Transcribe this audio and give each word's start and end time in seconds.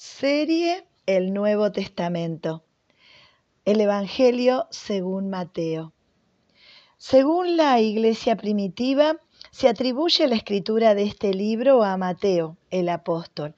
Serie 0.00 0.86
El 1.06 1.34
Nuevo 1.34 1.72
Testamento. 1.72 2.62
El 3.64 3.80
Evangelio 3.80 4.68
según 4.70 5.28
Mateo. 5.28 5.92
Según 6.98 7.56
la 7.56 7.80
iglesia 7.80 8.36
primitiva, 8.36 9.16
se 9.50 9.68
atribuye 9.68 10.28
la 10.28 10.36
escritura 10.36 10.94
de 10.94 11.02
este 11.02 11.34
libro 11.34 11.82
a 11.82 11.96
Mateo, 11.96 12.56
el 12.70 12.90
apóstol. 12.90 13.56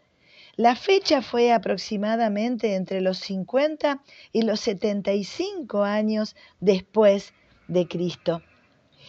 La 0.56 0.76
fecha 0.76 1.20
fue 1.20 1.52
aproximadamente 1.52 2.74
entre 2.74 3.02
los 3.02 3.18
50 3.18 4.02
y 4.32 4.40
los 4.40 4.60
75 4.60 5.82
años 5.82 6.36
después 6.58 7.34
de 7.68 7.86
Cristo. 7.86 8.40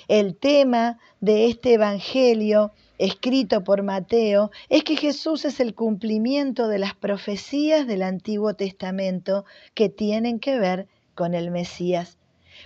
El 0.07 0.35
tema 0.35 0.99
de 1.19 1.47
este 1.47 1.73
Evangelio 1.73 2.71
escrito 2.97 3.63
por 3.63 3.83
Mateo 3.83 4.51
es 4.69 4.83
que 4.83 4.95
Jesús 4.95 5.45
es 5.45 5.59
el 5.59 5.73
cumplimiento 5.73 6.67
de 6.67 6.79
las 6.79 6.93
profecías 6.93 7.87
del 7.87 8.03
Antiguo 8.03 8.53
Testamento 8.55 9.45
que 9.73 9.89
tienen 9.89 10.39
que 10.39 10.59
ver 10.59 10.87
con 11.15 11.33
el 11.33 11.51
Mesías. 11.51 12.17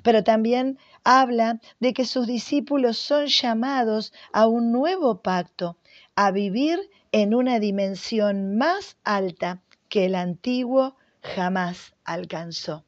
Pero 0.04 0.24
también 0.24 0.78
habla 1.04 1.60
de 1.80 1.94
que 1.94 2.06
sus 2.06 2.28
discípulos 2.28 2.98
son 2.98 3.28
llamados 3.28 4.14
a 4.34 4.48
un 4.48 4.72
nuevo 4.72 5.22
pacto, 5.22 5.78
a 6.16 6.32
vivir 6.32 6.90
en 7.12 7.34
una 7.34 7.60
dimensión 7.60 8.58
más 8.58 8.98
alta 9.04 9.62
que 9.88 10.06
el 10.06 10.16
antiguo 10.16 10.96
jamás 11.22 11.94
alcanzó. 12.04 12.84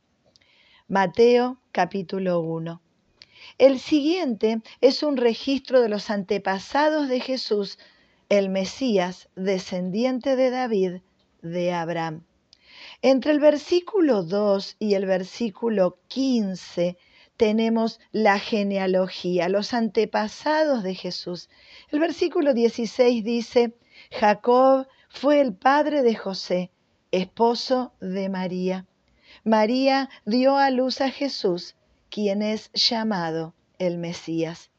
Mateo 0.87 1.59
capítulo 1.71 2.39
1. 2.41 2.81
El 3.57 3.79
siguiente 3.79 4.61
es 4.81 5.03
un 5.03 5.17
registro 5.17 5.81
de 5.81 5.89
los 5.89 6.09
antepasados 6.09 7.07
de 7.09 7.19
Jesús, 7.19 7.79
el 8.29 8.49
Mesías, 8.49 9.29
descendiente 9.35 10.35
de 10.35 10.49
David, 10.49 11.01
de 11.41 11.73
Abraham. 11.73 12.23
Entre 13.01 13.31
el 13.31 13.39
versículo 13.39 14.23
2 14.23 14.75
y 14.79 14.95
el 14.95 15.05
versículo 15.05 15.99
15 16.07 16.97
tenemos 17.37 17.99
la 18.11 18.39
genealogía, 18.39 19.47
los 19.47 19.73
antepasados 19.73 20.83
de 20.83 20.95
Jesús. 20.95 21.49
El 21.91 21.99
versículo 21.99 22.53
16 22.53 23.23
dice, 23.23 23.75
Jacob 24.11 24.87
fue 25.09 25.39
el 25.39 25.53
padre 25.53 26.01
de 26.01 26.15
José, 26.15 26.71
esposo 27.11 27.93
de 28.01 28.29
María. 28.29 28.85
María 29.43 30.09
dio 30.25 30.57
a 30.57 30.71
luz 30.71 30.99
a 31.01 31.09
Jesús, 31.09 31.75
quien 32.09 32.41
es 32.41 32.71
llamado 32.73 33.53
el 33.79 33.97
Mesías. 33.97 34.69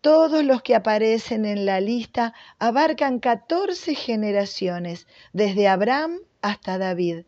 Todos 0.00 0.44
los 0.44 0.62
que 0.62 0.74
aparecen 0.74 1.44
en 1.44 1.64
la 1.64 1.80
lista 1.80 2.34
abarcan 2.58 3.20
14 3.20 3.94
generaciones, 3.94 5.06
desde 5.32 5.68
Abraham 5.68 6.18
hasta 6.40 6.76
David. 6.76 7.24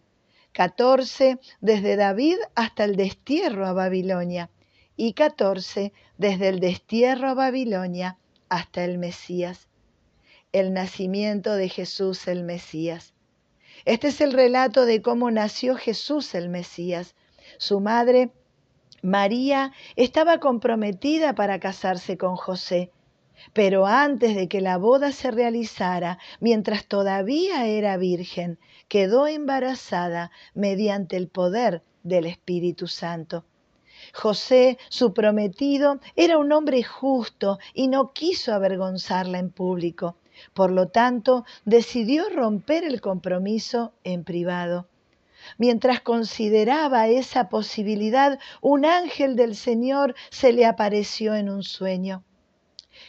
14 0.52 1.38
desde 1.60 1.96
David 1.96 2.36
hasta 2.54 2.84
el 2.84 2.96
destierro 2.96 3.66
a 3.66 3.72
Babilonia 3.72 4.50
y 4.96 5.12
14 5.12 5.92
desde 6.18 6.48
el 6.48 6.60
destierro 6.60 7.28
a 7.28 7.34
Babilonia 7.34 8.18
hasta 8.48 8.84
el 8.84 8.98
Mesías. 8.98 9.68
El 10.52 10.72
nacimiento 10.72 11.54
de 11.54 11.68
Jesús 11.68 12.28
el 12.28 12.44
Mesías. 12.44 13.14
Este 13.84 14.08
es 14.08 14.20
el 14.20 14.32
relato 14.32 14.84
de 14.84 15.02
cómo 15.02 15.30
nació 15.30 15.76
Jesús 15.76 16.34
el 16.34 16.48
Mesías. 16.48 17.14
Su 17.58 17.80
madre 17.80 18.30
María 19.04 19.72
estaba 19.96 20.38
comprometida 20.38 21.34
para 21.34 21.60
casarse 21.60 22.16
con 22.16 22.36
José, 22.36 22.90
pero 23.52 23.84
antes 23.84 24.34
de 24.34 24.48
que 24.48 24.62
la 24.62 24.78
boda 24.78 25.12
se 25.12 25.30
realizara, 25.30 26.18
mientras 26.40 26.86
todavía 26.86 27.66
era 27.66 27.98
virgen, 27.98 28.58
quedó 28.88 29.26
embarazada 29.26 30.30
mediante 30.54 31.18
el 31.18 31.28
poder 31.28 31.82
del 32.02 32.24
Espíritu 32.24 32.86
Santo. 32.86 33.44
José, 34.14 34.78
su 34.88 35.12
prometido, 35.12 36.00
era 36.16 36.38
un 36.38 36.50
hombre 36.50 36.82
justo 36.82 37.58
y 37.74 37.88
no 37.88 38.14
quiso 38.14 38.54
avergonzarla 38.54 39.38
en 39.38 39.50
público. 39.50 40.16
Por 40.54 40.70
lo 40.70 40.88
tanto, 40.88 41.44
decidió 41.66 42.30
romper 42.30 42.84
el 42.84 43.02
compromiso 43.02 43.92
en 44.02 44.24
privado. 44.24 44.88
Mientras 45.58 46.00
consideraba 46.00 47.08
esa 47.08 47.48
posibilidad, 47.48 48.38
un 48.60 48.84
ángel 48.84 49.36
del 49.36 49.54
Señor 49.54 50.14
se 50.30 50.52
le 50.52 50.66
apareció 50.66 51.34
en 51.34 51.48
un 51.48 51.62
sueño. 51.62 52.24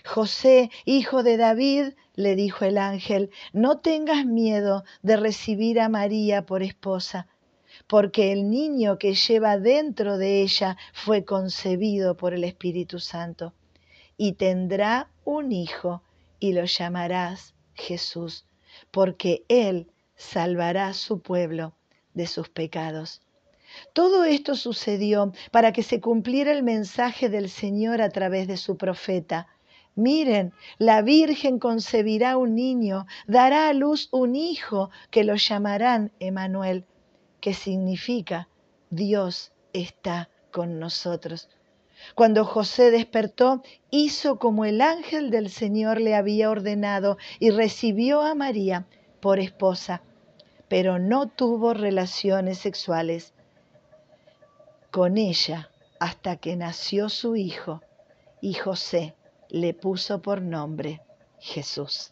José, 0.03 0.69
hijo 0.85 1.23
de 1.23 1.37
David, 1.37 1.93
le 2.15 2.35
dijo 2.35 2.65
el 2.65 2.77
ángel, 2.77 3.31
no 3.53 3.79
tengas 3.79 4.25
miedo 4.25 4.83
de 5.01 5.17
recibir 5.17 5.79
a 5.79 5.89
María 5.89 6.45
por 6.45 6.63
esposa, 6.63 7.27
porque 7.87 8.31
el 8.31 8.49
niño 8.49 8.97
que 8.97 9.13
lleva 9.13 9.57
dentro 9.57 10.17
de 10.17 10.41
ella 10.41 10.77
fue 10.93 11.25
concebido 11.25 12.17
por 12.17 12.33
el 12.33 12.43
Espíritu 12.43 12.99
Santo, 12.99 13.53
y 14.17 14.33
tendrá 14.33 15.09
un 15.23 15.51
hijo, 15.51 16.03
y 16.39 16.53
lo 16.53 16.65
llamarás 16.65 17.53
Jesús, 17.73 18.45
porque 18.91 19.43
él 19.49 19.91
salvará 20.15 20.93
su 20.93 21.21
pueblo 21.21 21.73
de 22.15 22.25
sus 22.25 22.49
pecados. 22.49 23.21
Todo 23.93 24.23
esto 24.23 24.55
sucedió 24.55 25.33
para 25.51 25.71
que 25.71 25.83
se 25.83 26.01
cumpliera 26.01 26.51
el 26.51 26.63
mensaje 26.63 27.29
del 27.29 27.49
Señor 27.49 28.01
a 28.01 28.09
través 28.09 28.47
de 28.47 28.57
su 28.57 28.77
profeta. 28.77 29.47
Miren, 29.95 30.53
la 30.77 31.01
Virgen 31.01 31.59
concebirá 31.59 32.37
un 32.37 32.55
niño, 32.55 33.05
dará 33.27 33.69
a 33.69 33.73
luz 33.73 34.09
un 34.11 34.35
hijo 34.35 34.89
que 35.11 35.23
lo 35.23 35.35
llamarán 35.35 36.11
Emanuel, 36.19 36.85
que 37.39 37.53
significa 37.53 38.49
Dios 38.89 39.51
está 39.73 40.29
con 40.51 40.79
nosotros. 40.79 41.49
Cuando 42.13 42.43
José 42.45 42.91
despertó, 42.91 43.63
hizo 43.89 44.37
como 44.37 44.65
el 44.65 44.81
ángel 44.81 45.31
del 45.31 45.49
Señor 45.49 46.01
le 46.01 46.15
había 46.15 46.49
ordenado 46.49 47.17
y 47.39 47.51
recibió 47.51 48.21
a 48.21 48.35
María 48.35 48.85
por 49.21 49.39
esposa 49.39 50.01
pero 50.75 50.99
no 50.99 51.29
tuvo 51.29 51.73
relaciones 51.73 52.57
sexuales 52.57 53.33
con 54.91 55.17
ella 55.17 55.71
hasta 56.01 56.35
que 56.35 56.57
nació 56.57 57.07
su 57.07 57.37
hijo 57.37 57.81
y 58.41 58.55
José 58.55 59.15
le 59.47 59.73
puso 59.73 60.21
por 60.21 60.41
nombre 60.41 61.01
Jesús. 61.39 62.11